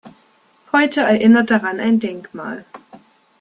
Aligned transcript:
Heute 0.71 1.01
erinnert 1.01 1.51
daran 1.51 1.79
ein 1.79 1.99
Denkmal. 1.99 2.65